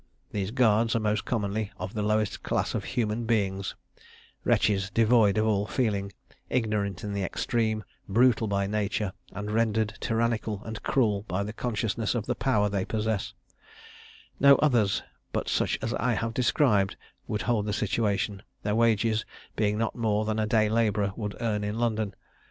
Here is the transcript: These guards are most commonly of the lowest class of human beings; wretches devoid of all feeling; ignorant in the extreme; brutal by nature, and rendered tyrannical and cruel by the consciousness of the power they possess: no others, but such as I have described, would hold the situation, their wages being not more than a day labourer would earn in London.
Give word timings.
These 0.31 0.49
guards 0.49 0.95
are 0.95 0.99
most 0.99 1.25
commonly 1.25 1.71
of 1.77 1.93
the 1.93 2.01
lowest 2.01 2.41
class 2.41 2.73
of 2.73 2.83
human 2.85 3.25
beings; 3.27 3.75
wretches 4.43 4.89
devoid 4.89 5.37
of 5.37 5.45
all 5.45 5.67
feeling; 5.67 6.11
ignorant 6.49 7.03
in 7.03 7.13
the 7.13 7.21
extreme; 7.21 7.83
brutal 8.09 8.47
by 8.47 8.65
nature, 8.65 9.13
and 9.31 9.51
rendered 9.51 9.93
tyrannical 9.99 10.63
and 10.65 10.81
cruel 10.81 11.21
by 11.27 11.43
the 11.43 11.53
consciousness 11.53 12.15
of 12.15 12.25
the 12.25 12.33
power 12.33 12.67
they 12.67 12.83
possess: 12.83 13.33
no 14.39 14.55
others, 14.55 15.03
but 15.33 15.47
such 15.47 15.77
as 15.83 15.93
I 15.93 16.13
have 16.13 16.33
described, 16.33 16.95
would 17.27 17.43
hold 17.43 17.67
the 17.67 17.71
situation, 17.71 18.41
their 18.63 18.73
wages 18.73 19.23
being 19.55 19.77
not 19.77 19.95
more 19.95 20.25
than 20.25 20.39
a 20.39 20.47
day 20.47 20.67
labourer 20.67 21.13
would 21.15 21.35
earn 21.39 21.63
in 21.63 21.77
London. 21.77 22.15